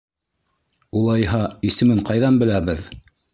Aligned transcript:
Улайһа, 1.01 1.41
исемен 1.73 2.01
ҡайҙан 2.09 2.41
беләбеҙ? 2.45 2.89